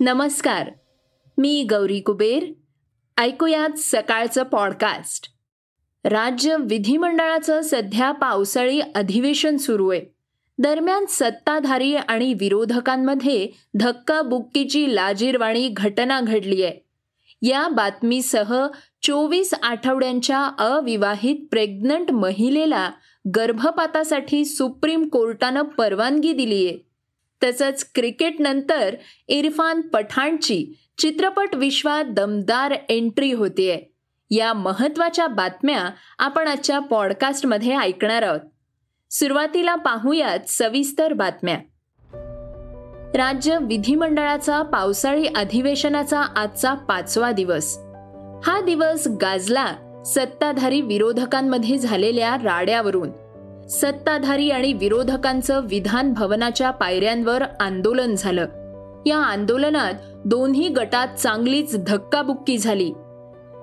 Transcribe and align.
नमस्कार 0.00 0.70
मी 1.38 1.66
गौरी 1.70 2.00
कुबेर. 2.00 2.44
ऐकूयात 3.16 3.78
सकाळचं 3.78 4.42
पॉडकास्ट 4.42 5.28
राज्य 6.04 6.56
विधिमंडळाचं 6.60 7.60
सध्या 7.60 8.12
पावसाळी 8.12 8.80
अधिवेशन 8.80 9.56
सुरू 9.56 9.88
आहे. 9.88 10.00
दरम्यान 10.58 11.04
सत्ताधारी 11.08 11.96
आणि 11.96 12.34
विरोधकांमध्ये 12.34 13.48
धक्काबुक्कीची 13.74 14.94
लाजीरवाणी 14.94 15.68
घटना 15.68 16.20
घडली 16.20 16.62
आहे. 16.62 16.86
या 17.42 17.68
बातमीसह 17.68 18.66
चोवीस 19.02 19.54
आठवड्यांच्या 19.62 20.50
अविवाहित 20.58 21.36
प्रेग्नंट 21.50 22.10
महिलेला 22.10 22.90
गर्भपातासाठी 23.36 24.44
सुप्रीम 24.44 25.08
कोर्टानं 25.08 25.62
परवानगी 25.62 26.32
दिली 26.32 26.66
आहे 26.66 26.85
तसंच 27.44 27.90
क्रिकेटनंतर 27.94 28.94
इरफान 29.28 29.80
पठाणची 29.80 30.66
चित्रपट 30.98 31.54
विश्वात 31.54 32.04
दमदार 32.04 32.74
एंट्री 32.88 33.32
होतीये. 33.32 33.82
या 34.30 34.52
महत्त्वाच्या 34.52 35.26
बातम्या 35.26 35.90
आपण 36.18 36.48
आजच्या 36.48 36.78
पॉडकास्टमध्ये 36.78 37.76
ऐकणार 37.76 38.22
आहोत. 38.22 38.40
सुरुवातीला 39.10 39.74
पाहूयात 39.74 40.38
सविस्तर 40.48 41.12
बातम्या. 41.12 41.58
राज्य 43.14 43.58
विधिमंडळाचा 43.62 44.62
पावसाळी 44.62 45.26
अधिवेशनाचा 45.26 46.20
आजचा 46.20 46.74
पाचवा 46.74 47.32
दिवस. 47.32 47.76
हा 48.46 48.60
दिवस 48.64 49.06
गाजला 49.06 49.66
सत्ताधारी 50.06 50.80
विरोधकांमध्ये 50.80 51.78
झालेल्या 51.78 52.36
राड्यावरून. 52.42 53.10
सत्ताधारी 53.70 54.50
आणि 54.50 54.72
विरोधकांचं 54.72 55.60
विधान 55.64 56.12
भवनाच्या 56.12 56.70
पायऱ्यांवर 56.70 57.42
आंदोलन 57.60 58.14
झालं. 58.18 58.46
या 59.06 59.16
आंदोलनात 59.16 59.92
दोन्ही 60.24 60.68
गटात 60.68 61.08
चांगलीच 61.08 61.84
धक्काबुक्की 61.86 62.58
झाली. 62.58 62.92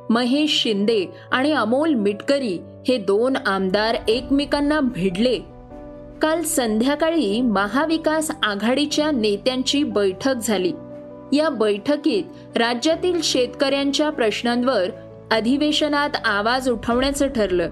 महेश 0.09 0.63
शिंदे 0.63 1.05
आणि 1.31 1.51
अमोल 1.51 1.93
मिटकरी 1.93 2.59
हे 2.87 2.97
दोन 2.97 3.33
आमदार 3.45 3.95
एकमेकांना 4.07 4.79
भिडले. 4.79 5.39
काल 6.21 6.41
संध्याकाळी 6.41 7.41
महाविकास 7.41 8.31
आघाडीच्या 8.43 9.11
नेत्यांची 9.11 9.83
बैठक 9.83 10.35
झाली. 10.35 10.71
या 11.33 11.49
बैठकीत 11.49 12.57
राज्यातील 12.57 13.21
शेतकऱ्यांच्या 13.23 14.09
प्रश्नांवर 14.09 14.89
अधिवेशनात 15.31 16.09
आवाज 16.25 16.69
उठवण्याचं 16.69 17.27
ठरलं. 17.27 17.69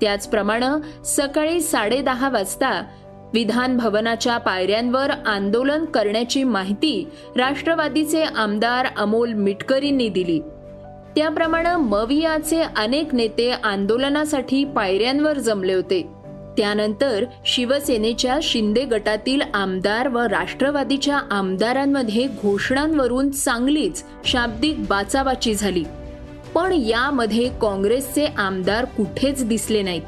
त्याचप्रमाणे 0.00 0.66
सकाळी 1.04 1.60
साडेदहा 1.60 2.28
वाजता 2.28 2.84
विधान 3.32 3.76
भवनाच्या 3.76 4.38
पायऱ्यांवर 4.38 5.10
आंदोलन 5.10 5.84
करण्याची 5.84 6.44
माहिती 6.44 7.08
राष्ट्रवादीचे 7.36 8.22
आमदार 8.22 8.86
अमोल 8.96 9.32
मिटकरींनी 9.32 10.08
दिली. 10.08 10.40
त्याप्रमाणे 11.16 11.76
मवियाचे 11.76 12.62
अनेक 12.76 13.14
नेते 13.14 13.50
आंदोलनासाठी 13.64 14.64
पायऱ्यांवर 14.64 15.38
जमले 15.38 15.74
होते. 15.74 16.02
त्यानंतर 16.58 17.24
शिवसेनेच्या 17.46 18.38
शिंदे 18.42 18.84
गटातील 18.84 19.40
आमदार 19.54 20.08
व 20.08 20.18
राष्ट्रवादीच्या 20.18 21.20
आमदारांमध्ये 21.30 22.26
घोषणांवरून 22.42 23.30
चांगलीच 23.30 24.04
शाब्दिक 24.24 24.84
बाचाबाची 24.88 25.54
झाली. 25.54 25.84
पण 26.54 26.72
यामध्ये 26.72 27.48
काँग्रेसचे 27.48 28.26
आमदार 28.26 28.84
कुठेच 28.84 29.44
दिसले 29.44 29.82
नाहीत. 29.82 30.02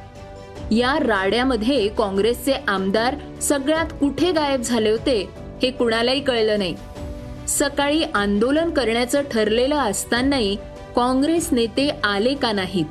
या 0.73 0.99
राड्यामध्ये 0.99 1.89
काँग्रेसचे 1.89 2.53
आमदार 2.69 3.15
सगळ्यात 3.41 3.87
कुठे 4.01 4.33
गायब 4.33 4.61
झाले 4.61 4.91
होते 4.91 5.29
हे 5.63 5.71
कुणालाही 5.71 6.21
कळलं 6.21 6.59
नाही. 6.59 6.75
सकाळी 7.49 8.03
आंदोलन 8.15 8.71
करण्याचं 8.71 9.23
ठरलेलं 9.23 9.77
असतानाही 9.77 10.57
काँग्रेस 10.97 11.49
नेते 11.53 11.91
आले 12.05 12.35
का 12.35 12.53
नाहीत? 12.53 12.85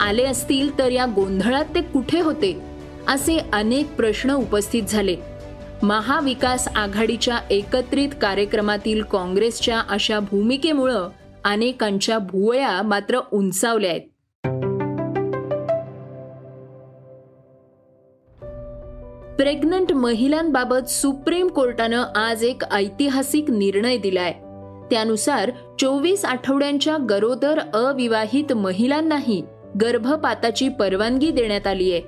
आले 0.00 0.24
असतील 0.24 0.78
तर 0.78 0.90
या 0.90 1.06
गोंधळात 1.14 1.64
ते 1.74 1.80
कुठे 1.80 2.20
होते? 2.20 2.60
असे 3.08 3.38
अनेक 3.52 3.94
प्रश्न 3.96 4.34
उपस्थित 4.34 4.82
झाले. 4.82 5.16
महाविकास 5.82 6.68
आघाडीच्या 6.68 7.38
एकत्रित 7.50 8.08
कार्यक्रमातील 8.20 9.02
काँग्रेसच्या 9.02 9.82
अशा 9.88 10.20
भूमिकेमुळं 10.20 11.08
अनेकांच्या 11.44 12.18
भुवया 12.18 12.82
मात्र 12.82 13.20
उंचावल्या 13.32 13.90
आहेत. 13.90 14.00
प्रेग्नंट 19.36 19.92
महिलांबाबत 19.92 20.88
सुप्रीम 20.88 21.48
कोर्टानं 21.48 22.04
आज 22.16 22.44
एक 22.44 22.64
ऐतिहासिक 22.64 23.50
निर्णय 23.50 23.96
दिलाय. 23.96 24.32
त्यानुसार 24.90 25.50
चोवीस 25.80 26.24
आठवड्यांच्या 26.24 26.96
गरोदर 27.10 27.58
अविवाहित 27.58 28.52
महिलांनाही 28.52 29.44
गर्भपाताची 29.80 30.68
परवानगी 30.68 31.30
देण्यात 31.30 31.66
आली 31.66 31.92
आहे. 31.92 32.02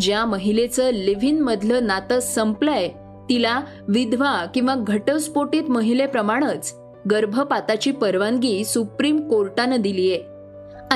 ज्या 0.00 0.24
महिलेचं 0.24 0.90
लिव्ह 0.90 1.26
इन 1.26 1.40
मधलं 1.40 1.86
नातं 1.86 2.20
संपलंय 2.20 2.88
तिला 3.28 3.60
विधवा 3.88 4.46
किंवा 4.54 4.74
घटस्फोटित 4.74 5.70
महिलेप्रमाणेच 5.70 6.74
गर्भपाताची 7.10 7.90
परवानगी 7.90 8.64
सुप्रीम 8.64 9.28
कोर्टानं 9.28 9.80
दिली 9.80 10.12
आहे. 10.12 10.22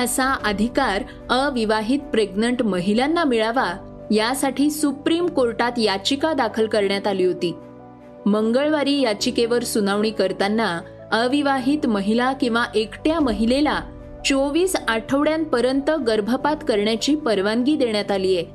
असा 0.03 0.33
अधिकार 0.43 1.03
अविवाहित 1.29 1.99
प्रेग्नंट 1.99 2.61
महिलांना 2.61 3.23
मिळावा 3.23 3.73
यासाठी 4.11 4.69
सुप्रीम 4.71 5.27
कोर्टात 5.27 5.71
याचिका 5.77 6.33
दाखल 6.33 6.67
करण्यात 6.67 7.07
आली 7.07 7.25
होती. 7.25 7.55
मंगळवारी 8.25 8.99
याचिकेवर 9.01 9.63
सुनावणी 9.63 10.09
करताना 10.09 10.81
अविवाहित 11.11 11.87
महिला 11.87 12.33
किंवा 12.33 12.65
एकट्या 12.75 13.19
महिलेला 13.19 13.79
चोवीस 14.25 14.75
आठवड्यांपर्यंत 14.87 15.91
गर्भपात 16.07 16.55
करण्याची 16.67 17.15
परवानगी 17.15 17.75
देण्यात 17.75 18.11
आली 18.11 18.37
आहे. 18.37 18.45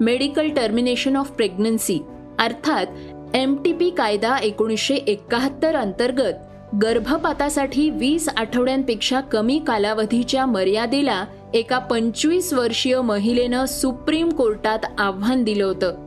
मेडिकल 0.00 0.48
टर्मिनेशन 0.48 1.16
ऑफ 1.16 1.30
प्रेग्नन्सी 1.30 1.98
अर्थात 2.38 2.86
एम 3.34 3.54
टी 3.62 3.72
पी 3.72 3.90
कायदा 3.90 4.36
एकोणीसशे 4.42 4.94
एकाहत्तर 4.94 5.76
अंतर्गत 5.76 6.32
गर्भपातासाठी 6.74 7.90
वीस 7.90 8.28
आठवड्यांपेक्षा 8.36 9.20
कमी 9.20 9.62
कालावधीच्या 9.66 10.46
मर्यादेला 10.46 11.24
एका 11.54 11.78
पंचवीस 11.78 12.52
वर्षीय 12.52 13.00
महिलेनं 13.00 13.64
सुप्रीम 13.64 14.28
कोर्टात 14.28 14.78
आव्हान 14.98 15.44
दिलं 15.44 15.64
होतं. 15.64 16.06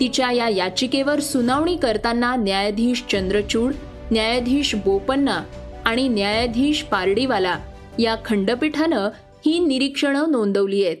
तिच्या 0.00 0.32
या 0.32 0.48
याचिकेवर 0.48 1.20
सुनावणी 1.20 1.76
करताना 1.76 2.36
न्यायाधीश 2.36 3.04
चंद्रचूड 3.12 3.72
न्यायाधीश 4.10 4.74
बोपन्ना 4.74 5.42
आणि 5.84 6.08
न्यायाधीश 6.08 6.82
पारडीवाला 6.82 7.58
या 7.98 8.16
खंडपीठानं 8.24 9.08
ही 9.46 9.58
निरीक्षणं 9.58 10.30
नोंदवली 10.30 10.84
आहेत. 10.84 10.96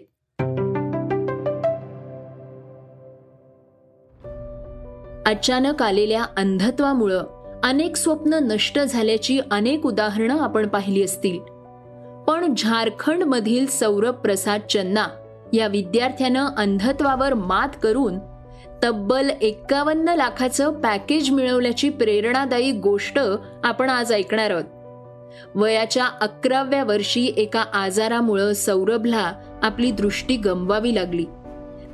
अचानक 5.26 5.82
आलेल्या 5.82 6.24
अंधत्वामुळं 6.36 7.41
अनेक 7.62 7.96
स्वप्न 7.96 8.34
नष्ट 8.34 8.78
झाल्याची 8.78 9.40
अनेक 9.50 9.86
उदाहरणं 9.86 10.40
आपण 10.40 10.68
पाहिली 10.68 11.02
असतील. 11.02 11.38
पण 12.26 12.54
झारखंडमधील 12.58 13.66
सौरभ 13.66 14.14
प्रसाद 14.14 14.60
चन्ना 14.70 15.06
या 15.52 15.66
विद्यार्थ्यानं 15.66 16.46
अंधत्वावर 16.56 17.34
मात 17.34 17.68
करून 17.82 18.18
तब्बल 18.84 19.30
एक्कावन्न 19.42 20.08
लाखाचं 20.08 20.72
पॅकेज 20.72 21.30
मिळवल्याची 21.30 21.88
प्रेरणादायी 21.88 22.72
गोष्ट 22.72 23.20
आपण 23.64 23.90
आज 23.90 24.12
ऐकणार 24.12 24.50
आहोत. 24.50 24.64
वयाच्या 25.54 26.06
अकराव्या 26.20 26.84
वर्षी 26.84 27.32
एका 27.36 27.64
आजारामुळं 27.74 28.52
सौरभला 28.52 29.32
आपली 29.62 29.90
दृष्टी 29.90 30.36
गमवावी 30.36 30.94
लागली. 30.94 31.24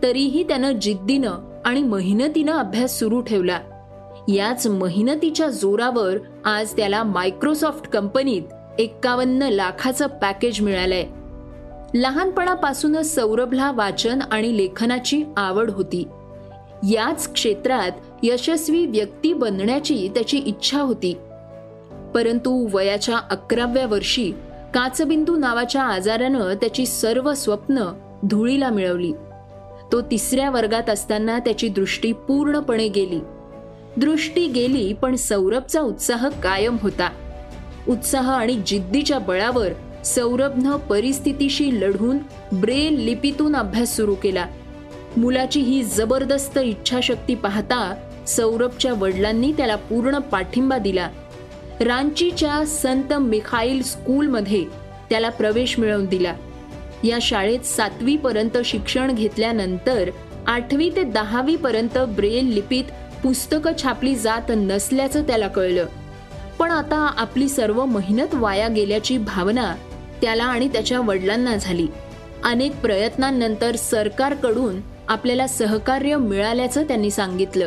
तरीही 0.02 0.42
त्यानं 0.42 0.72
जिद्दीनं 0.72 1.62
आणि 1.64 1.82
मेहनतीनं 1.82 2.52
अभ्यास 2.52 2.98
सुरू 2.98 3.20
ठेवला. 3.20 3.58
याच 4.28 4.66
मेहनतीच्या 4.66 5.48
जोरावर 5.48 6.16
आज 6.44 6.76
त्याला 6.76 7.02
मायक्रोसॉफ्ट 7.02 7.88
कंपनीत 7.88 8.42
एक्कावन्न 8.78 9.42
लाखाचं 9.42 10.06
पॅकेज 10.06 10.60
मिळालंय. 10.60 11.06
लहानपणापासूनच 11.94 13.14
सौरभला 13.14 13.70
वाचन 13.70 14.18
आणि 14.30 14.56
लेखनाची 14.56 15.24
आवड 15.36 15.70
होती. 15.70 16.08
याच 16.82 17.32
क्षेत्रात 17.32 17.90
यशस्वी 18.22 18.86
व्यक्ती 18.86 19.32
बनण्याची 19.32 20.08
त्याची 20.14 20.38
इच्छा 20.38 20.80
होती. 20.80 21.14
परंतु 22.14 22.68
वयाच्या 22.72 23.18
अकराव्या 23.30 23.86
वर्षी 23.86 24.32
काचबिंदू 24.74 25.36
नावाच्या 25.36 25.82
आजारानं 25.82 26.54
त्याची 26.54 26.86
सर्व 26.86 27.34
स्वप्न 27.34 27.84
धुळीला 28.24 28.68
मिळवली. 28.68 29.12
तो 29.92 30.00
तिसऱ्या 30.00 30.50
वर्गात 30.50 30.90
असताना 30.90 31.38
त्याची 31.38 31.68
दृष्टी 31.68 32.12
पूर्णपणे 32.12 32.88
गेली. 32.88 33.20
दृष्टी 33.98 34.46
गेली 34.46 34.92
पण 34.92 35.14
सौरभचा 35.16 35.80
उत्साह 35.80 36.28
कायम 36.28 36.76
होता. 36.82 37.10
उत्साह 37.88 38.30
आणि 38.30 38.62
जिद्दीच्या 38.66 39.18
बळावर 39.18 39.68
सौरभनं 40.04 40.76
परिस्थितीशी 40.76 41.80
लढून 41.80 42.18
ब्रेल 42.52 43.00
लिपीतून 43.00 43.56
अभ्यास 43.56 43.96
सुरू 43.96 44.14
केला. 44.14 44.46
मुलाची 45.16 45.60
ही 45.60 45.82
जबरदस्त 45.82 46.58
इच्छाशक्ती 46.58 47.34
पाहता 47.34 47.94
सौरभच्या 48.26 48.92
वडिलांनी 48.92 49.52
त्याला 49.52 49.76
पूर्ण 49.76 50.18
पाठिंबा 50.18 50.78
दिला. 50.78 51.08
रांचीच्या 51.80 52.66
संत 52.66 53.12
मिखाईल 53.12 53.82
स्कूलमध्ये 53.82 54.64
त्याला 55.10 55.28
प्रवेश 55.28 55.78
मिळवून 55.78 56.06
दिला. 56.06 56.34
या 57.04 57.18
शाळेत 57.22 57.60
सातवीपर्यंत 57.60 58.58
शिक्षण 58.64 59.14
घेतल्यानंतर 59.14 60.10
आठवी 60.46 60.90
ते 60.96 61.02
दहावीपर्यंत 61.02 61.98
ब्रेल 61.98 62.52
लिपीत 62.52 62.84
पुस्तकं 63.22 63.72
छापली 63.82 64.16
जात 64.16 64.50
नसल्याचं 64.50 65.22
त्याला 65.22 65.48
कळलं. 65.48 65.86
पण 66.58 66.70
आता 66.70 67.14
आपली 67.16 67.48
सर्व 67.48 67.84
मेहनत 67.84 68.34
वाया 68.34 68.68
गेल्याची 68.68 69.18
भावना 69.18 69.74
त्याला 70.22 70.44
आणि 70.44 70.68
त्याच्या 70.68 71.00
वडिलांना 71.00 71.56
झाली. 71.56 71.86
अनेक 72.44 72.80
प्रयत्नांनंतर 72.80 73.76
सरकारकडून 73.76 74.80
आपल्याला 75.08 75.46
सहकार्य 75.46 76.16
मिळाल्याचं 76.16 76.82
त्यांनी 76.82 77.10
सांगितलं. 77.10 77.66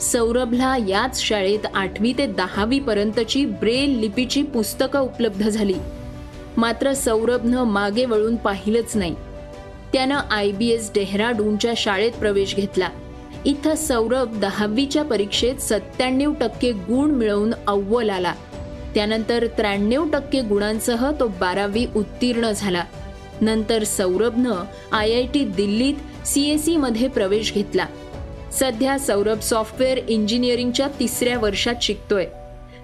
सौरभला 0.00 0.76
याच 0.88 1.22
शाळेत 1.22 1.66
आठवी 1.74 2.12
ते 2.18 2.26
दहावी 2.26 2.78
पर्यंतची 2.78 3.44
ब्रेल 3.44 3.98
लिपीची 3.98 4.42
पुस्तकं 4.42 5.00
उपलब्ध 5.00 5.48
झाली. 5.48 5.74
मात्र 6.56 6.92
सौरभनं 6.92 7.64
मागे 7.64 8.04
वळून 8.04 8.36
पाहिलंच 8.36 8.96
नाही. 8.96 9.14
त्यानं 9.92 10.20
आय 10.30 10.50
बी 10.50 10.68
एस 10.68 10.90
डेहराडूनच्या 10.94 11.72
शाळेत 11.76 12.12
प्रवेश 12.12 12.56
घेतला. 12.56 12.88
इथं 13.44 13.74
सौरभ 13.74 14.40
दहावीच्या 14.40 15.02
परीक्षेत 15.02 15.56
सत्त्याण्णव 15.56 16.32
टक्के 16.40 16.72
गुण 16.72 17.10
मिळवून 17.10 17.54
अव्वल 17.66 18.10
आला. 18.10 18.34
त्यानंतर 18.94 19.46
त्र्याण्णव 19.46 20.04
टक्के 20.12 20.40
गुणांसह 20.40 21.10
तो 21.20 21.28
बारावी 21.28 21.86
उत्तीर्ण 21.96 22.50
झाला. 22.50 22.84
नंतर 23.40 23.84
सौरभनं 23.84 24.52
आय 24.92 25.14
आय 25.14 25.26
टी 25.34 25.44
दिल्लीत 25.44 26.26
सीएसई 26.26 26.76
मध्ये 26.76 27.08
प्रवेश 27.08 27.52
घेतला. 27.52 27.86
सध्या 28.52 28.98
सौरभ 28.98 29.40
सॉफ्टवेअर 29.40 29.98
इंजिनिअरिंगच्या 30.08 30.88
तिसऱ्या 31.00 31.38
वर्षात 31.38 31.74
शिकतोय. 31.82 32.26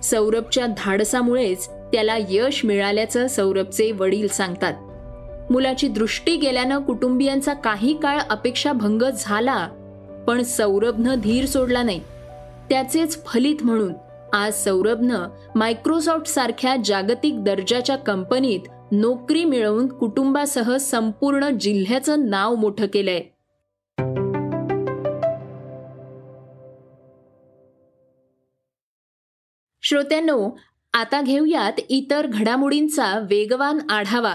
सौरभच्या 0.02 0.66
धाडसामुळेच 0.66 1.68
त्याला 1.68 2.16
यश 2.28 2.64
मिळाल्याचं 2.64 3.26
सौरभचे 3.26 3.92
वडील 3.92 4.28
सांगतात. 4.28 4.74
मुलाची 5.52 5.88
दृष्टी 5.88 6.36
गेल्यानं 6.36 6.78
कुटुंबियांचा 6.78 7.52
काही 7.52 7.98
काळ 8.02 8.18
अपेक्षा 8.30 8.72
भंग 8.72 9.02
झाला 9.18 9.68
पण 10.26 10.42
सौरभनं 10.42 11.14
धीर 11.14 11.46
सोडला 11.46 11.82
नाही. 11.82 12.00
त्याचेच 12.70 13.24
फलित 13.26 13.56
म्हणून 13.62 13.92
आज 14.32 14.64
सौरभनं 14.64 15.28
मायक्रोसॉफ्ट 15.54 16.26
सारख्या 16.26 16.76
जागतिक 16.84 17.44
दर्जाच्या 17.44 17.96
कंपनीत 17.96 18.60
नोकरी 18.92 19.44
मिळवून 19.44 19.88
कुटुंबासह 19.88 20.76
संपूर्ण 20.76 21.58
जिल्ह्याचं 21.58 22.28
नाव 22.30 22.54
मोठं 22.54 22.86
केलंय. 22.86 23.22
श्रोत्यांनो 29.82 30.50
आता 30.94 31.22
घेऊयात 31.22 31.72
इतर 31.88 32.26
घडामोडींचा 32.26 33.18
वेगवान 33.30 33.90
आढावा. 33.90 34.34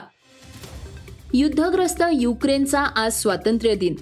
युद्धग्रस्त 1.33 2.03
युक्रेनचा 2.13 2.81
आज 2.81 3.21
स्वातंत्र्य 3.21 3.75
दिन. 3.75 3.95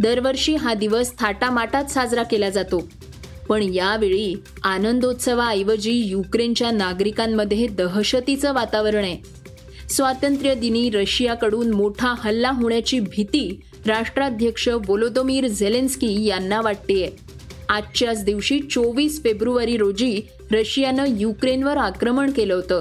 दरवर्षी 0.00 0.54
हा 0.54 0.74
दिवस 0.74 1.18
थाटामाटात 1.18 1.84
साजरा 1.84 2.22
केला 2.22 2.50
जातो. 2.50 2.88
पण 3.48 3.62
यावेळी 3.62 4.34
आनंदोत्सवाऐवजी 4.62 5.92
युक्रेनच्या 5.92 6.70
नागरिकांमध्ये 6.70 7.66
दहशतीचं 7.66 8.52
वातावरण 8.52 9.04
आहे. 9.04 9.16
स्वातंत्र्य 9.88 10.54
दिनी 10.54 10.90
रशियाकडून 10.90 11.70
मोठा 11.70 12.14
हल्ला 12.18 12.50
होण्याची 12.50 13.00
भीती 13.00 13.60
राष्ट्राध्यक्ष 13.86 14.68
वोलोदोमीर 14.68 15.46
झेलेन्स्की 15.46 16.24
यांना 16.24 16.60
वाटतेय. 16.60 17.08
आजच्याच 17.68 18.24
दिवशी 18.24 18.60
चोवीस 18.70 19.22
फेब्रुवारी 19.24 19.76
रोजी 19.76 20.20
रशियानं 20.52 21.04
युक्रेनवर 21.08 21.76
आक्रमण 21.76 22.30
केलं 22.30 22.54
होतं. 22.54 22.80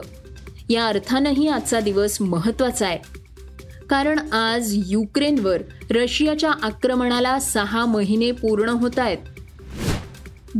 या 0.70 0.88
अर्थानंही 0.88 1.48
आजचा 1.48 1.80
दिवस 1.80 2.22
महत्त्वाचा 2.22 2.88
आहे. 2.88 3.19
कारण 3.90 4.20
आज 4.34 4.74
युक्रेनवर 4.88 5.62
रशियाच्या 5.92 6.52
आक्रमणाला 6.64 7.40
सहा 7.40 7.86
महिने 7.86 8.32
पूर्ण 8.32 8.70
होत 8.70 9.00
आहेत. 9.00 9.18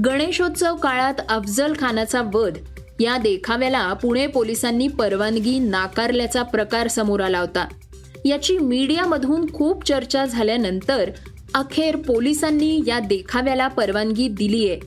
गणेशोत्सव 0.06 0.76
काळात 0.76 1.22
अफजल 1.30 1.74
खानाचा 1.80 2.22
वध 2.34 2.58
या 3.00 3.18
देखाव्याला 3.18 3.94
पुणे 3.94 4.26
पोलिसांनी 4.28 4.88
परवानगी 4.88 5.58
नाकारल्याचा 5.60 6.44
प्रकार 6.44 6.88
समोर 6.88 7.22
आला 7.22 7.40
होता. 7.40 7.68
याची 8.26 8.58
मीडियामधून 8.58 9.46
खूप 9.54 9.86
चर्चा 9.88 10.26
झाल्यानंतर 10.26 11.10
अखेर 11.54 11.96
पोलिसांनी 11.96 12.80
या 12.88 13.00
देखाव्याला 13.00 13.68
परवानगी 13.68 14.28
दिली 14.28 14.70
आहे 14.70 14.80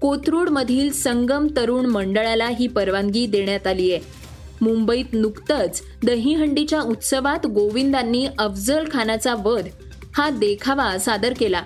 कोथरूडमधील 0.00 0.90
संगम 0.92 1.46
तरुण 1.56 1.86
मंडळाला 1.86 2.48
ही 2.48 2.66
परवानगी 2.66 3.26
देण्यात 3.26 3.66
आली 3.66 3.92
आहे 3.92 4.21
मुंबईत 4.62 5.04
नुकतंच 5.12 5.82
दहीहंडीच्या 6.04 6.80
उत्सवात 6.80 7.46
गोविंदांनी 7.46 8.26
अफजल 8.38 8.84
खानाचा 8.92 9.34
वध 9.34 9.68
हा 10.16 10.30
देखावा 10.30 10.98
सादर 10.98 11.32
केला. 11.38 11.62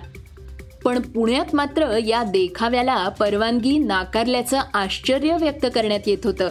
पण 0.85 0.99
पुण्यात 0.99 1.55
मात्र 1.55 1.97
या 1.97 2.23
देखाव्याला 2.23 3.09
परवानगी 3.09 3.77
नाकारल्याचं 3.77 4.59
आश्चर्य 4.73 5.37
व्यक्त 5.39 5.65
करण्यात 5.75 5.99
येत 6.07 6.17
होतं. 6.23 6.49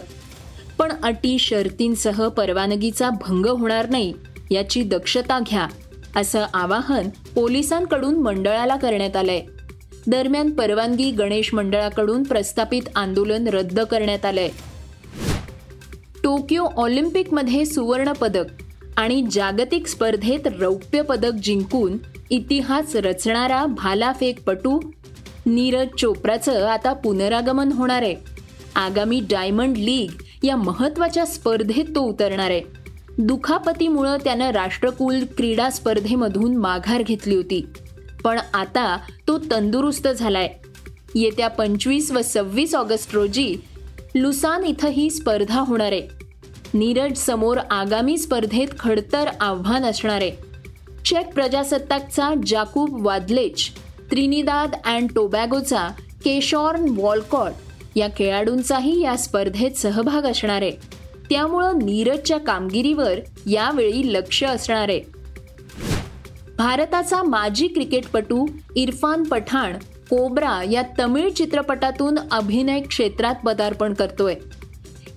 पण 0.77 0.91
अटी 1.03 1.39
शर्तींसह 1.39 2.27
परवानगीचा 2.27 3.09
भंग 3.09 3.45
होणार 3.45 3.89
नाही 3.89 4.13
याची 4.51 4.81
दक्षता 4.81 5.39
घ्या 5.39 5.67
असं 6.15 6.45
आवाहन 6.53 7.09
पोलिसांकडून 7.35 8.15
मंडळाला 8.15 8.75
करण्यात 8.75 9.15
आलंय. 9.15 9.41
दरम्यान 10.07 10.49
परवानगी 10.49 11.11
गणेश 11.11 11.53
मंडळाकडून 11.53 12.23
प्रस्थापित 12.23 12.81
आंदोलन 12.95 13.47
रद्द 13.47 13.79
करण्यात 13.79 14.25
आलंय. 14.25 14.49
टोकियो 16.27 16.63
ऑलिम्पिकमध्ये 16.63 17.65
सुवर्ण 17.65 18.11
पदक 18.11 18.45
आणि 18.97 19.23
जागतिक 19.31 19.87
स्पर्धेत 19.87 20.47
रौप्य 20.59 21.01
पदक 21.01 21.31
जिंकून 21.31 21.97
इतिहास 22.29 22.95
रचणारा 22.95 23.65
भालाफेकपटू 23.65 24.79
नीरज 25.45 25.87
चोप्राचं 25.97 26.67
आता 26.67 26.93
पुनरागमन 26.93 27.71
होणार 27.71 28.01
आहे. 28.01 28.15
आगामी 28.75 29.21
डायमंड 29.29 29.77
लीग 29.77 30.45
या 30.45 30.55
महत्त्वाच्या 30.55 31.25
स्पर्धेत 31.25 31.85
तो 31.95 31.99
उतरणार 31.99 32.49
आहे. 32.49 32.61
दुखापतीमुळं 33.17 34.17
त्यानं 34.23 34.51
राष्ट्रकुल 34.51 35.23
क्रीडा 35.37 35.69
स्पर्धेमधून 35.69 36.55
माघार 36.55 37.01
घेतली 37.01 37.35
होती. 37.35 37.65
पण 38.23 38.39
आता 38.53 38.97
तो 39.27 39.37
तंदुरुस्त 39.37 40.07
झालाय. 40.07 40.53
येत्या 41.15 41.47
पंचवीस 41.47 42.11
व 42.11 42.21
सव्वीस 42.21 42.75
ऑगस्ट 42.75 43.15
रोजी 43.15 43.55
लुसान 44.15 44.63
इथं 44.63 44.87
ही 44.87 45.09
स्पर्धा 45.09 45.59
होणार 45.59 45.91
आहे. 45.91 46.16
नीरज 46.77 47.17
समोर 47.17 47.57
आगामी 47.71 48.17
स्पर्धेत 48.17 48.67
खडतर 48.79 49.29
आव्हान 49.39 49.85
असणार 49.85 50.21
आहे. 50.21 50.31
चेक 51.05 51.33
प्रजासत्ताकचा 51.33 52.29
जाकूब 52.47 53.05
वादलेच. 53.05 53.69
त्रिनिदाद 54.11 54.75
अँड 54.85 55.09
टोबॅगोचा 55.15 55.87
केशॉर्न 56.25 56.85
वॉलकॉट 56.97 57.51
या 57.95 58.07
खेळाडूंचाही 58.07 59.01
या 59.01 59.17
स्पर्धेत 59.17 59.71
सहभाग 59.71 60.21
असणार 60.21 60.61
आहे. 60.61 60.71
त्यामुळं 61.29 61.77
नीरजच्या 61.77 62.37
कामगिरीवर 62.37 63.19
यावेळी 63.45 64.13
लक्ष 64.13 64.43
असणार 64.43 64.89
आहे. 64.89 65.01
भारताचा 66.57 67.23
माजी 67.23 67.67
क्रिकेटपटू 67.67 68.45
इरफान 68.75 69.23
पठाण 69.23 69.73
कोब्रा 70.09 70.63
या 70.71 70.83
तमिळ 70.99 71.29
चित्रपटातून 71.29 72.15
अभिनय 72.31 72.79
क्षेत्रात 72.79 73.35
पदार्पण 73.45 73.93
करतोय. 73.93 74.35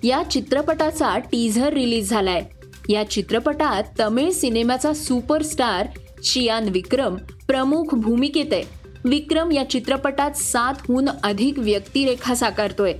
या 0.03 0.23
चित्रपटाचा 0.23 1.17
टीझर 1.17 1.73
रिलीज 1.73 2.09
झालाय. 2.09 2.41
या 2.89 3.09
चित्रपटात 3.09 3.83
तमिळ 3.99 4.31
सिनेमाचा 4.31 4.93
सुपरस्टार 4.93 5.87
चियान 6.23 6.69
विक्रम 6.69 7.15
प्रमुख 7.47 7.95
भूमिकेत 7.95 8.45
आहे. 8.51 8.63
विक्रम 9.05 9.51
या 9.51 9.69
चित्रपटात 9.69 10.31
सातहून 10.31 11.09
अधिक 11.23 11.59
व्यक्तिरेखा 11.59 12.35
साकारतोय. 12.35 12.93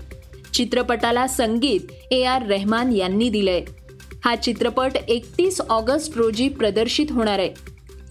चित्रपटाला 0.53 1.27
संगीत 1.27 1.79
ए 2.11 2.23
आर 2.23 2.47
रहमान 2.47 2.91
यांनी 2.91 3.29
दिलंय. 3.29 3.61
हा 4.25 4.35
चित्रपट 4.35 4.91
एकतीस 5.07 5.61
ऑगस्ट 5.61 6.17
रोजी 6.17 6.49
प्रदर्शित 6.49 7.05
होणार 7.09 7.39
आहे. 7.39 7.53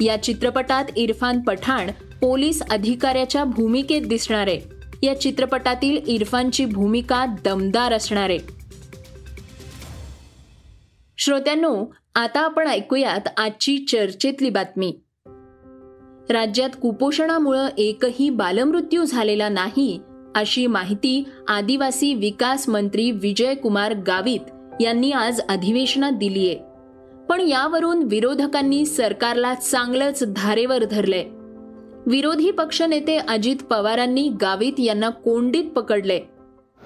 या 0.04 0.22
चित्रपटात 0.22 0.84
इरफान 0.96 1.40
पठाण 1.40 1.90
पोलीस 2.20 2.62
अधिकाऱ्याच्या 2.70 3.44
भूमिकेत 3.44 4.02
दिसणार 4.02 4.46
आहे. 4.46 4.60
या 5.02 5.20
चित्रपटातील 5.20 5.96
इरफानची 6.06 6.64
भूमिका 6.64 7.26
दमदार 7.44 7.92
असणार 7.92 8.30
आहे. 8.30 8.59
श्रोत्यांनो 11.20 11.84
आता 12.14 12.40
आपण 12.40 12.68
ऐकूयात 12.68 13.28
आजची 13.36 13.78
चर्चेतली 13.78 14.50
बातमी. 14.50 15.00
राज्यात 16.30 16.70
कुपोषणामुळं 16.82 17.68
एकही 17.78 18.30
बालमृत्यू 18.30 19.04
झालेला 19.04 19.48
नाही 19.48 20.00
अशी 20.34 20.66
माहिती 20.66 21.24
आदिवासी 21.48 22.14
विकास 22.14 22.68
मंत्री 22.68 23.10
विजय 23.10 23.54
कुमार 23.54 23.94
गावित 23.94 24.40
यांनी 24.80 25.12
आज 25.12 25.40
अधिवेशनात 25.48 26.12
दिलीये. 26.12 26.58
पण 27.28 27.40
यावरून 27.40 28.02
विरोधकांनी 28.02 28.86
सरकारला 28.86 29.54
चांगलंच 29.54 30.24
धारेवर 30.36 30.84
धरलंय. 30.84 31.24
विरोधी 32.06 32.50
पक्षनेते 32.50 33.16
अजित 33.16 33.56
पवारांनी 33.56 34.28
गावित 34.28 34.72
यांना 34.78 35.08
कोंडीत 35.08 35.64
पकडले 35.64 36.20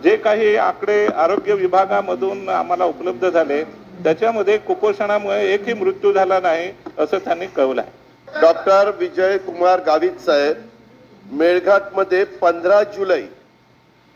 जे 0.05 0.17
काही 0.17 0.57
आकडे 0.57 1.07
आरोग्य 1.07 1.55
विभागामधून 1.55 2.49
आम्हाला 2.49 2.85
उपलब्ध 2.85 3.31
झाले 3.31 3.84
त्याच्यामध्ये 4.03 4.57
कुपोषणामुळे 4.59 5.45
एकही 5.53 5.75
मृत्यू 5.75 6.13
झाला 6.13 6.39
नाही 6.41 6.71
असं 6.99 7.19
त्यांनी 7.19 7.47
कळवलं 7.47 7.83
आहे 7.83 8.41
डॉक्टर 8.41 8.91
विजय 8.99 9.37
कुमार 9.39 9.81
गावित 9.87 10.21
साहेब 10.25 11.33
मेळघाटमध्ये 11.33 12.25
पंधरा 12.41 12.83
जुलै 12.97 13.21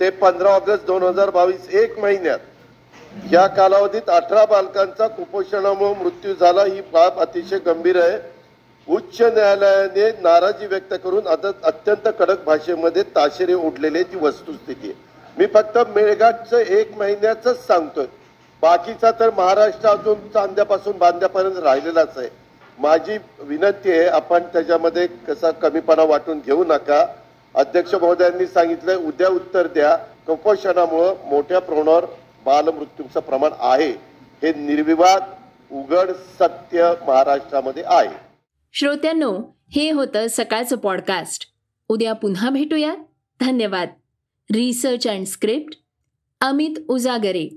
ते 0.00 0.10
पंधरा 0.10 0.50
ऑगस्ट 0.54 0.86
दोन 0.86 1.02
हजार 1.02 1.30
बावीस 1.30 1.68
एक 1.74 1.98
महिन्यात 1.98 3.32
या 3.32 3.46
कालावधीत 3.46 4.10
अठरा 4.10 4.44
बालकांचा 4.46 5.06
कुपोषणामुळे 5.06 5.94
मृत्यू 6.02 6.34
झाला 6.34 6.64
ही 6.64 6.80
बाब 6.92 7.18
अतिशय 7.20 7.58
गंभीर 7.66 7.96
आहे. 8.02 8.18
उच्च 8.88 9.20
न्यायालयाने 9.22 10.10
नाराजी 10.22 10.66
व्यक्त 10.66 10.94
करून 11.04 11.26
आता 11.26 11.50
अत्यंत 11.62 12.08
कडक 12.18 12.44
भाषेमध्ये 12.44 13.02
ताशेरे 13.16 13.54
ओढलेली 13.54 14.02
ती 14.02 14.18
वस्तुस्थिती 14.20 14.90
आहे. 14.90 14.94
मी 15.36 15.46
फक्त 15.54 15.78
मेळघाटचं 15.94 16.58
एक 16.58 16.96
महिन्याचंच 16.98 17.66
सांगतोय. 17.66 18.06
बाकीचा 18.62 19.10
तर 19.10 19.30
महाराष्ट्र 19.30 19.88
अजून 19.88 20.28
चांद्यापासून 20.28 20.98
बांध्यापर्यंत 20.98 21.56
राहिलेलाच 21.56 22.18
आहे. 22.18 22.28
माझी 22.78 23.18
विनंती 23.40 23.90
आहे 23.90 24.06
आपण 24.06 24.42
त्याच्यामध्ये 24.42 25.06
कसा 25.06 25.50
कमीपणा 25.50 26.02
वाटून 26.02 26.38
घेऊ 26.38 26.64
नका. 26.64 27.06
अध्यक्ष 27.54 27.94
महोदयांनी 27.94 28.46
सांगितलंय 28.46 28.96
उद्या 28.96 29.28
उत्तर 29.28 29.66
द्या. 29.66 29.96
कुपोषणामुळं 29.96 31.14
मोठ्या 31.26 31.58
प्रमाणावर 31.58 32.04
बालमृत्यूचं 32.44 33.20
प्रमाण 33.20 33.50
आहे. 33.58 33.90
हे 34.42 34.52
निर्विवाद 34.52 35.22
उघड 35.72 36.10
सत्य 36.10 36.94
महाराष्ट्रामध्ये 37.06 37.82
आहे. 37.86 38.10
श्रोत्यांनो 38.72 39.38
हे 39.70 39.90
होतं 39.90 40.26
सकाळचं 40.30 40.76
पॉडकास्ट 40.76 41.44
उद्या 41.88 42.12
पुन्हा 42.12 42.50
भेटूया 42.50 42.94
धन्यवाद. 43.40 43.88
Research 44.50 45.06
and 45.06 45.26
script 45.26 45.74
Amit 46.40 46.80
Ujagare. 46.88 47.56